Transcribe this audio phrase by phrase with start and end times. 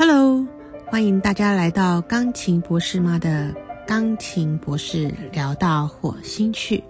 [0.00, 0.46] Hello，
[0.86, 3.52] 欢迎大家来到钢琴博士妈的
[3.84, 6.84] 钢琴博士聊到火星去。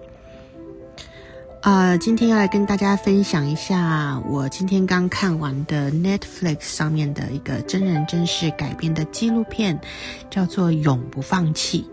[1.63, 9.81] 呃，今天要来跟大家分享一下我今天刚看完的 Netflix 上面的一个真人真事改编的纪录片，
[10.29, 11.87] 叫做《永不放弃》。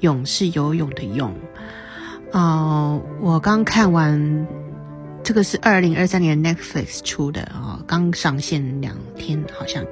[0.00, 1.32] 勇是游泳的泳。
[2.30, 4.46] 呃，我刚看完，
[5.22, 9.84] 这个是二零二三年 Netflix 出的啊，刚上线两天，好像。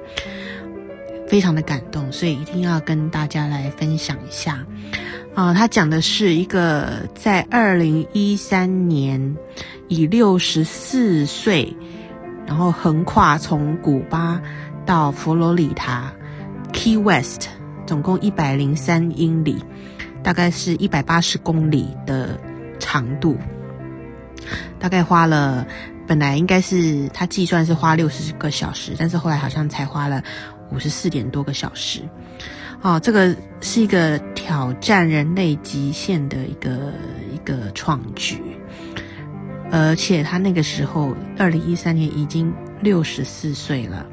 [1.27, 4.65] 非常的感动，所以一定要跟大家来分享一下。
[5.33, 9.37] 啊，他讲的是一个在二零一三年
[9.87, 11.73] 以六十四岁，
[12.45, 14.41] 然后横跨从古巴
[14.85, 16.11] 到佛罗里达
[16.73, 17.47] Key West，
[17.87, 19.55] 总共一百零三英里，
[20.21, 22.37] 大概是一百八十公里的
[22.77, 23.37] 长度，
[24.79, 25.65] 大概花了
[26.07, 30.23] 本来应该是他计算是花六十个小时，但是后来好像才花了。
[30.73, 31.99] 五十四点多个小时，
[32.81, 36.93] 哦，这个是一个挑战人类极限的一个
[37.29, 38.41] 一个创举，
[39.69, 44.05] 而且他那个时候，二零一三年已经六十四岁了，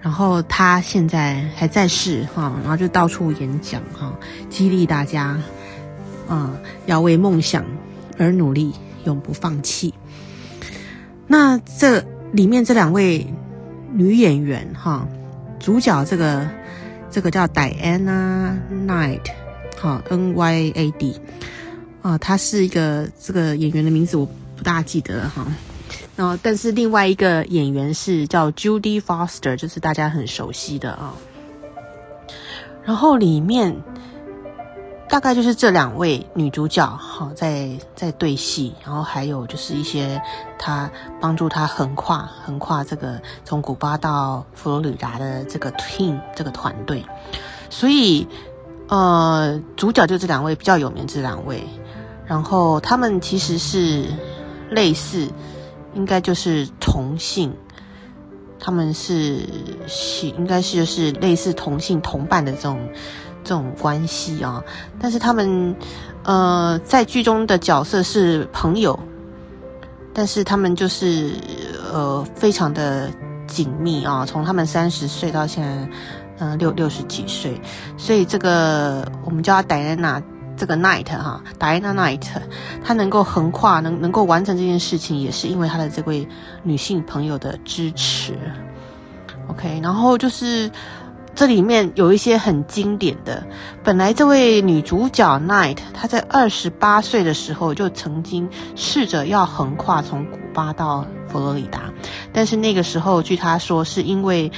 [0.00, 4.16] 然后他现在还在世哈，然后就到处演讲哈，
[4.48, 5.36] 激励大家，
[6.28, 6.54] 啊，
[6.86, 7.64] 要为梦想
[8.18, 8.72] 而努力，
[9.04, 9.94] 永不放弃。
[11.26, 13.26] 那这里面这两位
[13.92, 15.06] 女演员哈。
[15.60, 16.48] 主角这个
[17.08, 19.20] 这个叫 Diana Knight，
[19.78, 21.20] 好 N Y A D，
[22.02, 25.46] 啊，她是一个这个演员的名字我不大记得哈，
[26.16, 31.14] 然后但是另外一个演员是叫 Judy Foster，就是大家很熟悉的啊，
[32.84, 33.84] 然后里面。
[35.12, 40.22] 大概就是这两位女主角哈，在在对戏，然后还有就是一些
[40.58, 47.04] 她帮助她横跨横跨这个从古巴到佛罗里达的这个 team 这个团队，
[47.68, 48.26] 所以
[48.88, 51.62] 呃，主角就这两位比较有名这两位，
[52.24, 54.06] 然后他们其实是
[54.70, 55.28] 类似，
[55.92, 57.54] 应该就是同性，
[58.58, 59.46] 他们是
[59.86, 62.88] 是应该是就是类似同性同伴的这种。
[63.44, 64.62] 这种关系啊，
[65.00, 65.74] 但是他们，
[66.22, 68.98] 呃，在剧中的角色是朋友，
[70.14, 71.32] 但是他们就是
[71.92, 73.10] 呃非常的
[73.46, 75.88] 紧密啊，从他们三十岁到现在，
[76.38, 77.60] 嗯六六十几岁，
[77.96, 80.22] 所以这个我们叫戴安娜
[80.56, 82.24] 这个 Night 哈，戴安娜 Night，
[82.84, 86.28] 她能够横跨能能够完成这件事情，也是因为她的这位
[86.62, 88.38] 女性朋友的支持。
[89.48, 90.70] OK，然后就是。
[91.34, 93.46] 这里面有一些很经典的。
[93.82, 101.90] 本来这位女主角 Night，她在二十八岁的时候就曾经试着要横跨从古巴到佛罗里达，
[102.32, 104.52] 但是那个时候据她说，是因为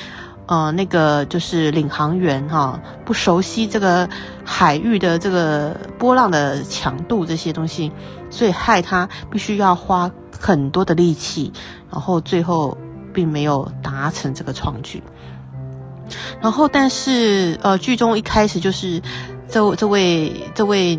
[0.46, 4.08] 呃那个就是领航员哈不熟悉这个
[4.44, 7.92] 海域的这个波浪的强度这些东西，
[8.30, 11.52] 所以害她必须要花很多的力气，
[11.90, 12.76] 然后最后
[13.12, 15.00] 并没有达成这个创举。
[16.40, 19.00] 然后，但是，呃，剧中一开始就是
[19.48, 20.98] 这这位这位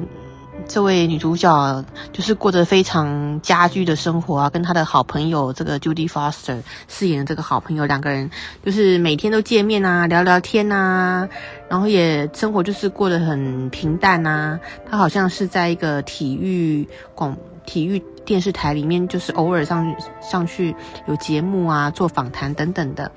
[0.68, 8.30] 这位女主角，就是过着非常家居的生活啊，跟她的好朋友这个 Judy Foster 饰演的这个好朋友，两个人
[8.64, 11.28] 就是每天都见面啊，聊聊天啊，
[11.70, 14.60] 然后也生活就是过得很平淡啊。
[14.90, 18.04] 她好像是在一个体育广体育。
[18.26, 20.76] 电视台里面就是偶尔上上去
[21.08, 23.12] 有节目啊，做访谈等等的，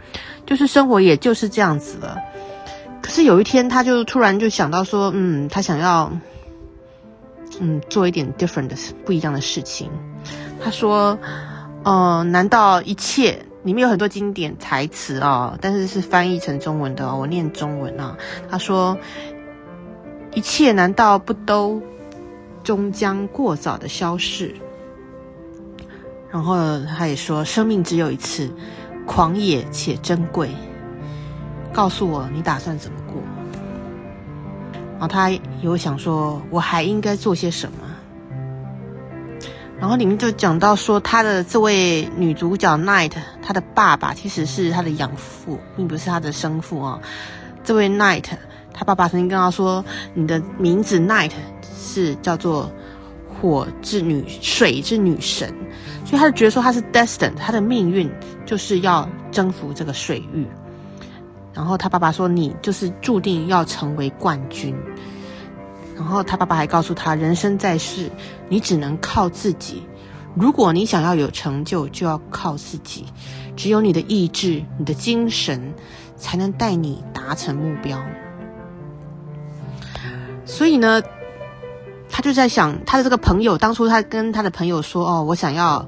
[0.44, 2.18] 就是生活也就是这样子了。
[3.00, 6.12] 可是有一天，她就突然就想到说，嗯，她想要，
[7.60, 9.90] 嗯，做一点 different 的不一样的事情。
[10.60, 11.18] 他说，
[11.84, 15.56] 呃，难道一切里面有很多经典台词啊？
[15.60, 18.16] 但是是翻译成中文的，我念中文啊。
[18.50, 18.96] 他说，
[20.34, 21.80] 一切难道不都
[22.62, 24.54] 终将过早的消逝？
[26.30, 28.50] 然后他也说：“生命只有一次，
[29.06, 30.50] 狂野且珍贵。
[31.72, 33.22] 告诉我你打算怎么过？”
[34.98, 35.30] 然后他
[35.62, 37.78] 有想说：“我还应该做些什么？”
[39.80, 47.00] 然后里面就讲到说，他的这位女主角 Night，她的爸爸其实是她的养父，并不是她的生父啊。
[47.64, 48.24] 这位 Night，
[48.72, 49.84] 他爸爸曾经跟他说
[50.14, 51.32] ：“你的名字 Night
[51.76, 52.70] 是叫做。”
[53.40, 55.48] 火之女，水之女神，
[56.04, 58.10] 所以他就觉得说他是 destined，他的命运
[58.44, 60.44] 就是要征服这个水域。
[61.58, 64.72] 然后他爸爸说：“你就是注定要成为冠军。”
[65.96, 68.08] 然后他爸爸还告诉他：“人生在世，
[68.48, 69.82] 你只能靠自己。
[70.36, 73.06] 如果你想要有成就，就要靠自己，
[73.56, 75.74] 只有你的意志、你的精神，
[76.16, 78.00] 才能带你达成目标。
[80.44, 81.02] 所以呢，
[82.08, 85.84] 他就在想，他的这个朋友当初他跟他的朋友说：“哦，我想要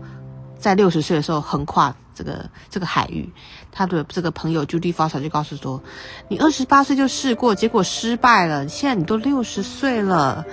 [0.59, 3.33] 在六十岁的时候横跨这个这个海域。”
[3.73, 5.83] 他的这个朋友 Judy Foster 就告诉说
[6.29, 8.69] ：“你二十八岁就试过，结果失败了。
[8.69, 10.45] 现在你都六十岁了。”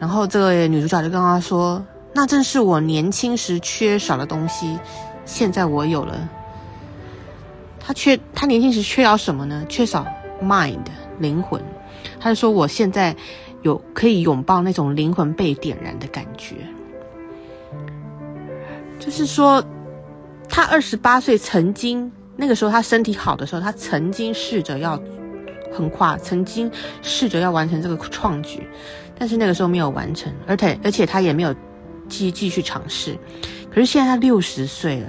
[0.00, 4.78] 然后这个女主角就跟他说：“那正是我年轻时缺少的东西，
[5.24, 6.28] 现在我有了。”
[7.78, 9.64] 他缺他年轻时缺少什么呢？
[9.68, 10.06] 缺少
[10.42, 10.86] mind
[11.20, 11.62] 灵魂。
[12.18, 13.14] 他就说：“我现在
[13.62, 16.56] 有可以拥抱那种灵魂被点燃的感觉。”
[18.98, 19.64] 就是说，
[20.52, 22.12] 他二十八岁曾经。
[22.34, 25.00] 那个时候他身体好的时候，他曾经试着要
[25.70, 26.70] 横跨，曾经
[27.02, 28.66] 试着要完成这个创举，
[29.18, 31.54] 但是那个时候没有完成，而且而且他也没有
[32.08, 33.16] 继继续尝试。
[33.70, 35.08] 可是现在他六十岁了，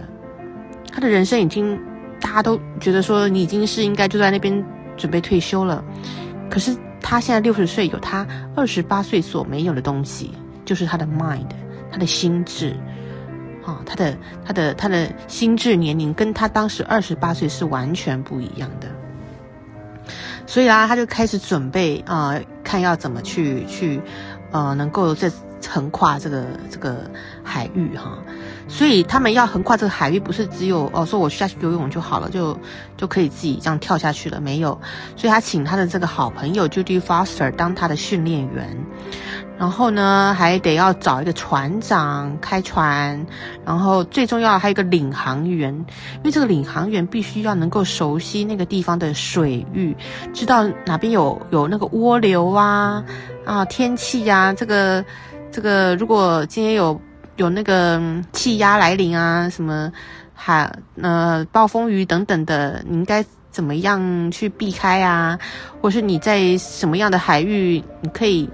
[0.92, 1.80] 他的人生已经
[2.19, 4.63] 大家都觉得说你已经是应该就在那边
[4.98, 5.84] 准备退休了。
[6.50, 10.31] 可是他现在六十岁，有他二十八岁所没有的东西，
[10.66, 11.50] 就是他的 mind，
[11.89, 12.75] 他的心智。
[13.65, 18.88] 啊，他的他的他的心智年龄跟他当时二十八岁是完全不一样的，
[20.45, 24.01] 所以啊，他就开始准备啊，看要怎么去去，
[24.51, 25.31] 呃，能够在。
[25.65, 27.10] 横跨这个这个
[27.42, 28.18] 海域哈，
[28.68, 32.60] 所以他们要横跨这个海域，不是只有哦，说我下去游泳就好了，就
[32.98, 34.77] 就可以自己这样跳下去了，没有。
[35.15, 38.77] 所以他请他的这个好朋友 Judy Foster 当他的训练员，
[39.63, 43.25] 然后呢，还得要找一个船长开船，
[43.65, 45.74] 然后最重要还有一个领航员，
[46.18, 49.95] 因为这个领航员必须要能够熟悉那个地方的水域，
[50.33, 53.01] 知道哪边有有那个涡流啊
[53.45, 55.01] 啊天气呀这个。
[55.50, 57.00] 这个如果今天有
[57.38, 58.01] 有那个
[58.33, 59.89] 气压来临啊，什么
[60.33, 60.69] 海
[61.01, 65.39] 呃暴风雨等等的，你应该怎么样去避开啊？
[65.80, 68.50] 或是你在什么样的海域，你可以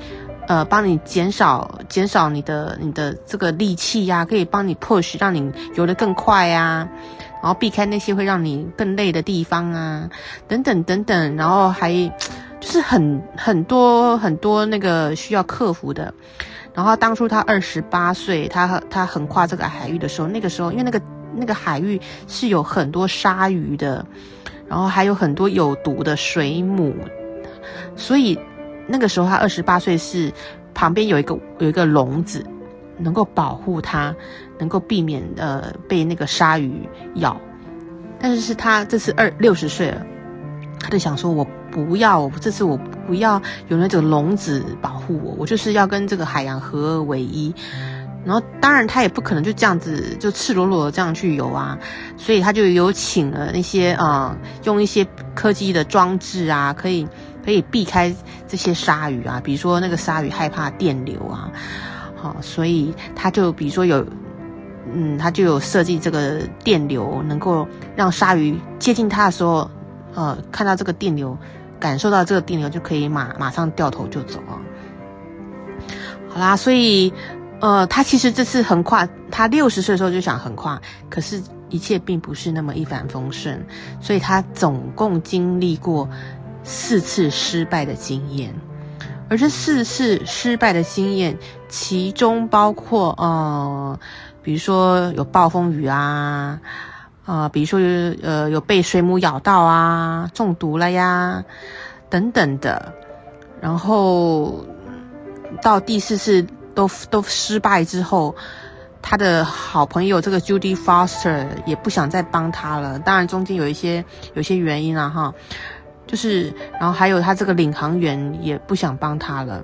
[0.49, 6.89] 呃帮你减少减少你的你的这个力气呀，可以帮你 push 让你游得更快呀，
[7.41, 10.09] 然后避开那些会让你更累的地方啊，
[10.47, 11.93] 等等等等，然后还
[12.59, 16.11] 就是很很多很多那个需要克服的。
[16.73, 20.99] 然后当初他二十八岁，他他横跨这个海域的时候，那个时候因为那个
[21.35, 24.03] 那个海域是有很多鲨鱼的，
[24.67, 26.95] 然后还有很多有毒的水母，
[27.95, 28.39] 所以
[28.89, 30.31] 那个时候他二十八岁是
[30.73, 32.43] 旁边有一个有一个笼子，
[32.97, 34.13] 能够保护他，
[34.57, 37.39] 能够避免呃被那个鲨鱼咬。
[38.19, 40.05] 但是是他这次二六十岁了，
[40.79, 42.77] 他就想说，我不要，这次我。
[43.09, 47.51] 不要有那种笼子保护我，我就是要跟这个海洋合二为一。
[48.23, 51.75] 然后，当然他也不可能就这样子就赤裸裸的这样去游啊，
[52.17, 55.03] 所以他就有请了那些啊，用一些
[55.33, 57.07] 科技的装置啊，可以
[57.49, 58.15] 可以避开
[58.47, 61.51] 这些鲨鱼啊，比如说那个鲨鱼害怕电流啊，
[62.15, 64.05] 好，所以他就比如说有，
[64.93, 69.69] 嗯，他就有设计这个电流，能够让鲨鱼接近他的时候，
[70.13, 71.37] 呃，看到这个电流。
[71.79, 74.59] 感受到这个电流就可以马马上掉头就走啊！
[76.27, 77.13] 好啦，所以
[77.61, 80.77] 呃，他其实这次横跨，他六十岁的时候就想横跨，
[81.09, 83.65] 可是一切并不是那么一帆风顺，
[84.01, 86.05] 所以他总共经历过
[86.63, 88.53] 四次失败的经验，
[89.29, 91.37] 而这四次失败的经验，
[91.67, 93.99] 其中包括呃，
[94.43, 96.59] 比如说有暴风雨啊。
[97.25, 101.43] 啊，比如说有呃有被水母咬到啊，中毒了呀，
[102.09, 102.91] 等等的，
[103.61, 104.65] 然后
[105.61, 108.35] 到第四次都都失败之后，
[108.99, 112.97] 他的好朋友这个 Judy Foster 也不想再帮他了。
[112.97, 115.31] 当然中间有一些有些原因啊，哈，
[116.09, 119.63] 就是然后还有他这个领航员也不想帮他了。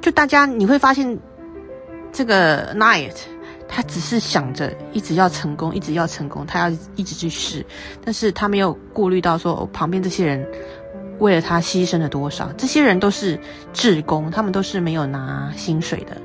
[0.00, 1.16] 就大家你会发现
[2.10, 3.14] 这个 Night。
[3.74, 7.64] 他只是想着一直要成功，一直要成功，他要一直去试，
[8.04, 10.46] 但是他没有顾虑到说旁边这些人
[11.20, 12.52] 为了他牺牲了多少。
[12.58, 13.40] 这些人都是
[13.72, 16.20] 志工，他们都是没有拿薪水的。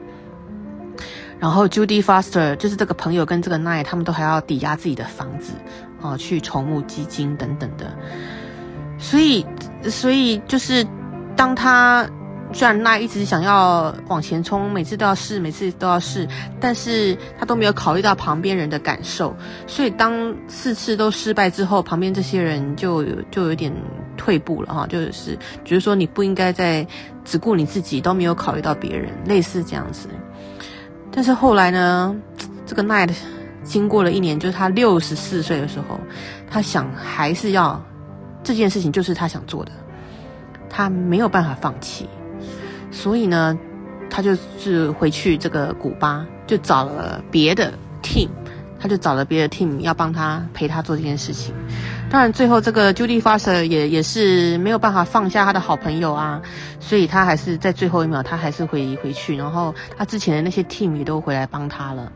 [1.40, 5.54] 然后 Judy Foster 就是这个朋友跟这个 Night，他们都还要抵押自己的房子
[6.02, 7.86] 啊，去筹募基金等等的。
[8.98, 9.46] 所以，
[9.84, 10.86] 所以就是
[11.36, 12.08] 当他。
[12.54, 16.26] 虽然那一直想要往前冲，每次都要试，每次都要试，
[16.62, 19.36] 但是他都没有考虑到旁边人的感受，
[19.68, 23.70] 所以当四次都失败之后，旁边这些人就就有点
[24.16, 26.88] 退步了哈，就是觉得说你不应该再
[27.26, 30.08] 只顾你自己，都没有考虑到别人，类似这样子。
[31.12, 32.16] 但是后来呢，
[32.66, 33.12] 这个 Night
[33.62, 36.00] 经过了一年，就是他六十四岁的时候，
[36.50, 37.84] 他想还是要
[38.48, 39.72] 这件事情，就是他想做的，
[40.70, 42.08] 他没有办法放弃，
[42.92, 43.60] 所以呢，
[44.10, 48.30] 他就是回去这个古巴，就找了别的 team，
[48.80, 51.54] 他就找了别的 team 要帮他陪他做这件事情。
[52.10, 56.42] 当然，最后这个 Judy Foster 也也是没有办法放下他的好朋友啊，
[56.80, 62.10] 所以他还是在最后一秒，他还是回回去，然后他之前的那些 team 也都回来帮他了。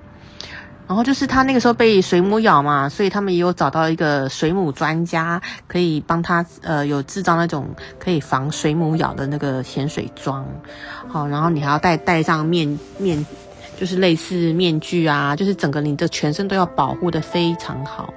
[0.92, 7.66] 然后就是他那个时候被水母咬嘛，所以他们也有找到一个水母专家，可以帮他呃有制造那种
[7.98, 10.46] 可以防水母咬的那个潜水装。
[11.08, 13.26] 好，然后你还要戴戴上面面，
[13.80, 18.14] 就是类似面具啊，就是整个你的全身都要保护的非常好。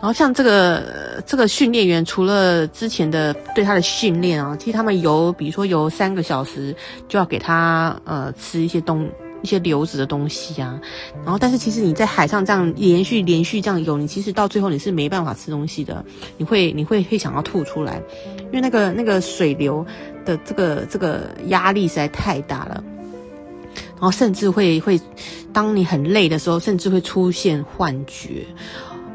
[0.00, 6.76] 然后像这个这个训练员，除了之前的对他的训练啊，其实他们游，比如说游三个小时，
[7.08, 9.08] 就要给他呃吃一些东
[9.42, 10.80] 一些流子的东西啊。
[11.24, 16.04] 然后，但是其实你在海上这样连续连续这样游，你其实到最后你是没办法吃东西的，
[16.36, 18.02] 你会你会会想要吐出来，
[18.46, 19.86] 因为那个那个水流
[20.24, 22.82] 的这个这个压力实在太大了。
[24.00, 25.00] 然后甚至会会，
[25.52, 28.44] 当你很累的时候，甚至会出现幻觉。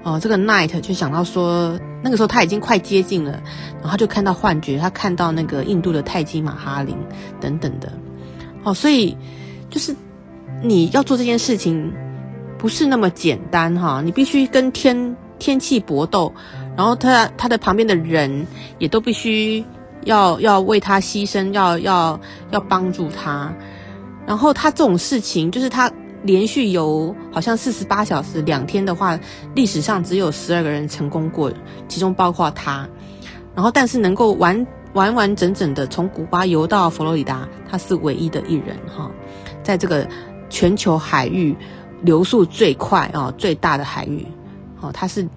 [0.04, 3.42] 哦，这个 Night 就想到说，那个时候他已经快接近了，
[3.82, 6.98] 然后就看到幻觉，他看到那个印度的泰姬玛哈林
[7.40, 7.94] 等等的。
[8.66, 9.16] 哦，所以
[9.70, 9.96] 就是
[10.64, 11.94] 你要做这件事情
[12.58, 16.34] 不是那么简单哈，你必须跟天天气搏斗，
[16.76, 18.48] 然后他他的旁边的人
[18.80, 19.64] 也都必须
[20.06, 23.54] 要要为他牺牲，要要要帮助他，
[24.26, 25.92] 然后他这种事情就是他。
[26.26, 29.20] 连续游好像四十八小时两天的话，
[29.56, 31.52] 历史上只有十二个人成功过，
[31.90, 32.88] 其中包括他。
[33.54, 39.12] 然后，但是能够完完完整整的从古巴游到佛罗里达，他是唯一的一人哈。
[39.64, 40.08] 在这个
[40.54, 41.56] 全球海域
[42.04, 44.24] 流速最快啊最大的海域，
[44.80, 45.28] 哦，他是，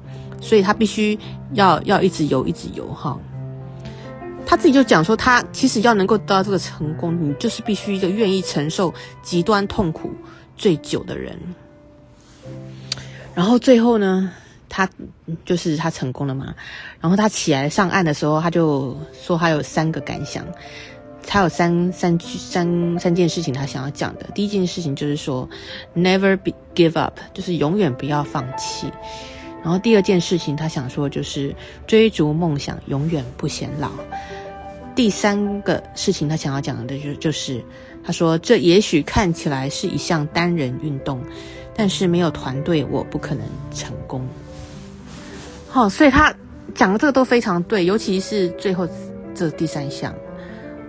[0.41, 1.19] 所以他必须
[1.55, 3.19] 要要一直游一直游哈。
[4.45, 8.93] 他自己就讲说，他其实要能够得到这个成功，你就是必须一个愿意承受
[9.23, 10.13] 极端痛苦。
[10.59, 11.39] 最久的人，
[13.35, 14.33] 然后最后呢，
[14.71, 14.89] 他
[15.45, 16.55] 就是他成功了嘛。
[16.99, 20.43] 然后他起来上岸的时候，他就说他有三个感想，
[21.27, 24.27] 他有三三三三件事情他想要讲的。
[24.35, 25.49] 第一件事情就是说
[25.95, 28.91] ，never be give up，就是永远不要放弃。
[29.63, 31.55] 然后第二件事情他想说就是
[31.87, 33.91] 追逐梦想永远不显老。
[34.95, 37.63] 第三个事情他想要讲的就就是。
[38.05, 41.21] 他说：“这也许看起来是一项单人运动，
[41.75, 44.25] 但是没有团队，我不可能成功。”
[45.69, 46.33] 好，所以他
[46.73, 48.89] 讲的这个都非常对，尤其是最后
[49.35, 50.15] 这第三项。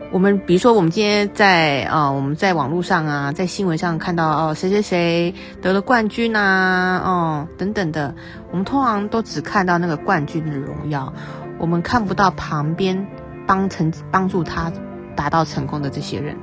[0.09, 8.15] 我们比如说，我们今天在啊，我们在网络上啊，在新闻上看到哦，谁谁谁得了冠军呐，哦等等的，
[8.49, 11.11] 我们通常都只看到那个冠军的荣耀，
[11.59, 13.05] 我们看不到旁边
[13.45, 14.71] 帮成帮助他
[15.15, 16.35] 达到成功的这些人。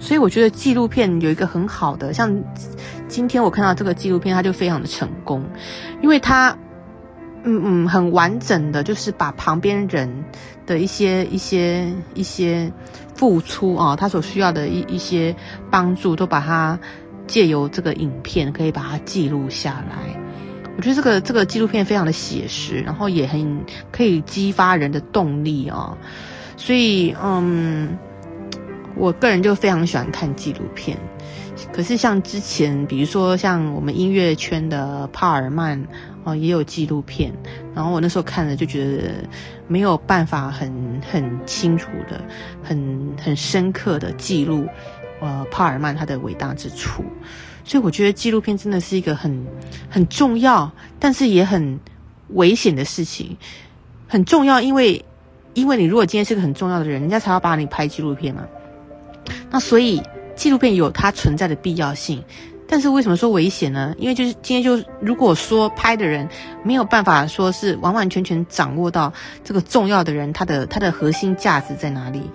[0.00, 2.42] 所以我觉得纪录片有一个很好的，像
[3.06, 5.44] 今天我看到这个纪录片，它就非常的成功，
[6.02, 6.58] 因为它，
[7.44, 10.08] 嗯嗯，很完整的，就是把旁边人
[10.66, 12.70] 的一些一些一些
[13.14, 15.34] 付出啊，他所需要的一一些
[15.70, 16.78] 帮助，都把它
[17.26, 19.96] 借由这个影片可以把它记录下来。
[20.76, 25.96] 我觉得这个这个纪录片非常的写实，然后也很可以激发人的动力啊，
[26.56, 27.96] 所以嗯。
[28.94, 30.94] 我个人就非常喜欢看纪录片，
[31.72, 35.82] 可是像之前，比如说像我们音乐圈的帕尔曼
[36.24, 37.32] 哦，也有纪录片，
[37.74, 39.12] 然后我那时候看了就觉得
[39.68, 42.20] 没有办法很很清楚的、
[42.62, 44.66] 很很深刻的记录，
[45.20, 47.04] 呃，帕尔曼他的伟大之处，
[47.64, 49.46] 所以我觉得纪录片真的是一个很
[49.88, 51.78] 很重要，但是也很
[52.28, 53.36] 危险的事情。
[54.08, 55.04] 很重要，因为
[55.54, 58.44] 因为你如果今天是个很重要的人，人家才要把你拍纪录片嘛。
[59.50, 60.02] 那所以
[60.34, 62.24] 纪录片有它存在的必要性，
[62.66, 63.94] 但是为什么说危险呢？
[63.98, 66.28] 因为就是今天就如果说拍的人
[66.62, 69.12] 没有办法说是完完全全掌握到
[69.44, 72.30] 这个重要的人他的他的核心价值在哪里，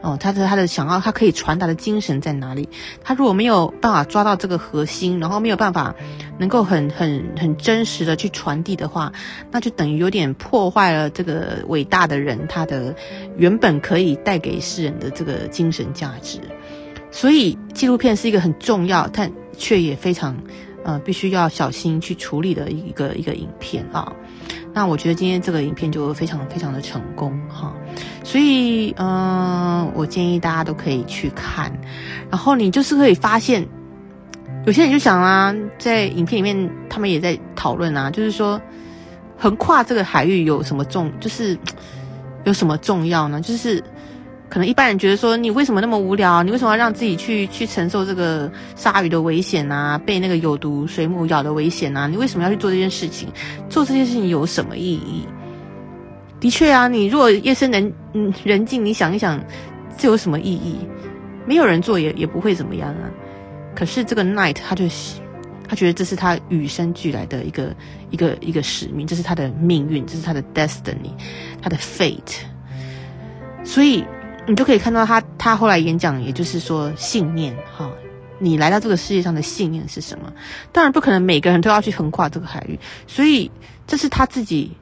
[0.00, 2.68] 哦，他的他的想要他可以传达的精神在哪里？
[3.04, 5.94] 他如果没有办法抓到这个核心，然后没有办法
[6.38, 9.12] 能够很很很真实的去传递的话，
[9.50, 12.94] 那就等于有点破坏了这个伟大的人他的
[13.36, 16.40] 原本可以带给世人的这个精神价值。
[17.12, 20.36] 所以纪录片是一个很重要，但却也非常，
[20.82, 24.12] 呃，必须要小心去处理的一个一个影片啊。
[24.72, 27.74] 那我觉得今天这个影片就非常非常的成功哈。
[28.24, 31.70] 所以，嗯，我建议大家都可以去看，
[32.30, 33.66] 然后你就是可以发现，
[34.64, 38.58] 有些人就想啊，在影片里面他们也在讨论啊，就是说
[39.36, 41.58] 横跨这个海域有什么重，就是
[42.44, 43.42] 有什么重要呢？
[43.42, 43.84] 就是
[44.52, 46.42] 可能一般人觉得说，你为什么那么无聊？
[46.42, 49.96] 你为什么要让自己去去承受这个鲨鱼的危险啊？
[49.96, 52.06] 被那个有毒水母咬的危险啊？
[52.06, 53.30] 你为什么要去做这件事情？
[53.70, 55.24] 做这件事情有什么意义？
[56.38, 59.42] 的确啊，你如果夜深人嗯人静，你想一想，
[59.96, 60.76] 这有什么意义？
[61.46, 63.08] 没有人做也也不会怎么样啊。
[63.74, 64.84] 可是这个 Night 他就
[65.66, 67.74] 他觉得这是他与生俱来的一个
[68.10, 71.14] 一个一个使命，这是他的命运，这是他的 destiny，
[71.62, 72.40] 他的 fate。
[73.64, 74.04] 所以
[74.46, 77.90] 你就可以看到他他后来演讲，也就是说信念哈，
[78.38, 80.32] 你来到这个世界上的信念是什么？
[80.72, 83.50] 当然不可能每个人都要去横跨这个海域，所以
[83.86, 84.72] 这是他自己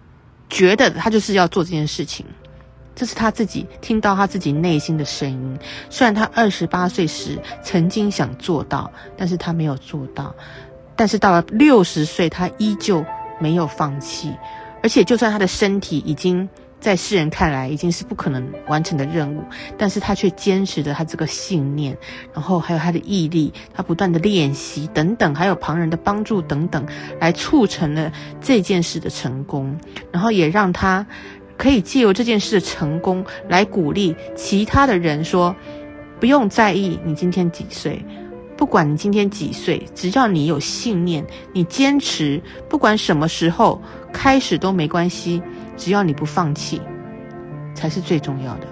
[0.49, 2.25] 觉得他就是要做这件事情。
[2.93, 5.59] 这是他自己听到他自己内心的声音。
[5.89, 10.35] 虽然他二十八岁时曾经想做到，但是他没有做到。
[10.97, 13.03] 但是到了六十岁，他依旧
[13.39, 14.35] 没有放弃。
[14.83, 16.47] 而且，就算他的身体已经
[16.81, 19.45] 在世人看来已经是不可能完成的任务，
[19.77, 21.97] 但是他却坚持着他这个信念，
[22.33, 26.87] 然后还有他的毅力，他不断的练习等等，还有旁人的帮助等等，
[27.21, 28.11] 来促成了
[28.41, 29.79] 这件事的成功，
[30.11, 31.07] 然后也让他。
[31.57, 35.55] 可以借由这件事的成功来鼓励其他的人，说
[36.19, 38.03] 不用在意你今天几岁，
[38.57, 41.23] 不管你今天几岁，只要你有信念，
[41.53, 43.79] 你坚持，不管什么时候
[44.11, 45.43] 开始都没关系，
[45.81, 46.79] 只要你不放弃，
[47.75, 48.67] 才是最重要的。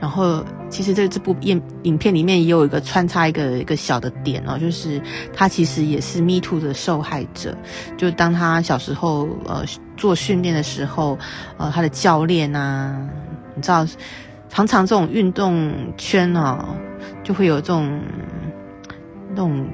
[0.00, 5.00] 然后，其实这这部影影片里面也有一个穿插一个一个小的点哦，就是
[5.32, 7.56] 他其实也是 Me Too 的受害者。
[7.96, 9.64] 就当他小时候呃
[9.96, 11.16] 做训练的时候，
[11.56, 13.08] 呃他的教练啊，
[13.54, 13.86] 你知道，
[14.50, 16.76] 常常这种运动圈哦，
[17.22, 18.02] 就会有这种
[19.30, 19.66] 那种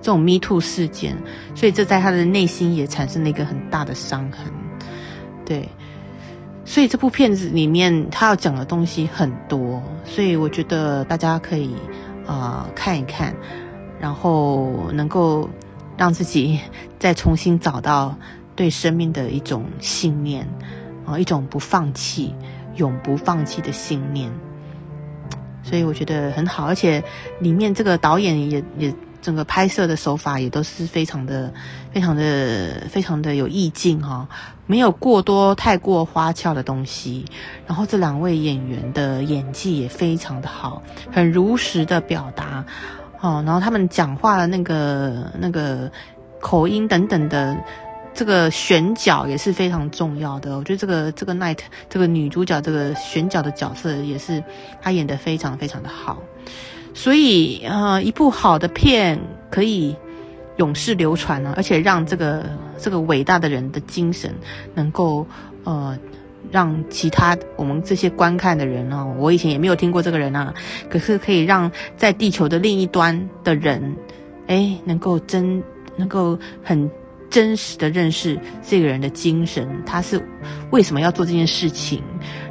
[0.00, 1.16] 这种 Me Too 事件，
[1.56, 4.46] 所以这在他的内心也产生了一个很大的伤痕，
[5.52, 5.68] 对。
[6.64, 11.74] 所以这部片子里面他要讲的东西很多，所以我觉得大家可以
[12.26, 13.34] 啊看一看，
[14.00, 15.50] 然后能够
[15.98, 16.58] 让自己
[16.98, 18.16] 再重新找到
[18.56, 20.48] 对生命的一种信念
[21.04, 22.32] 啊，一种不放弃、
[22.76, 24.30] 永不放弃的信念。
[25.64, 27.02] 所以我觉得很好，而且
[27.40, 28.94] 里面这个导演也也。
[29.22, 31.50] 整个拍摄的手法也都是非常的、
[31.92, 34.28] 非常的、非常的有意境哈，
[34.66, 37.24] 没有过多太过花俏的东西。
[37.66, 42.64] 然后这两位演员的演技也非常的好，很如实的表达
[43.20, 43.42] 哦。
[43.46, 45.90] 然后他们讲话的那个、那个
[46.40, 47.56] 口音等等的，
[48.12, 50.58] 这个选角也是非常重要的。
[50.58, 51.58] 我觉得这个这个 Night
[51.88, 54.42] 这个女主角这个选角的角色也是
[54.82, 56.18] 她演的非常非常的好。
[56.94, 59.18] 所以，呃，一部好的片
[59.50, 59.96] 可以
[60.56, 62.44] 永世流传呢，而且让这个
[62.78, 64.34] 这个伟大的人的精神
[64.74, 65.26] 能够，
[65.64, 65.98] 呃，
[66.50, 70.52] 让其他我们这些观看的人呢，我以前也没有听过这个人啊，
[70.90, 73.96] 可是可以让在地球的另一端的人，
[74.46, 75.62] 哎，能够真
[75.96, 76.90] 能够很。
[77.32, 80.22] 真实的认识这个人的精神，他是
[80.70, 82.02] 为什么要做这件事情，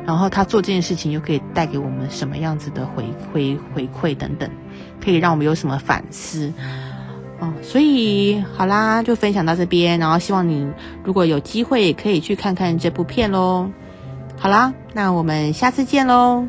[0.05, 4.49] 然后他做这件事情又可以带给我们什么样子的回回回馈等等，
[5.03, 6.51] 可以让我们有什么反思
[7.39, 7.51] 哦。
[7.61, 10.67] 所以好啦，就分享到这边，然后希望你
[11.03, 13.69] 如果有机会可以去看看这部片喽。
[14.37, 16.47] 好啦，那我们下次见喽。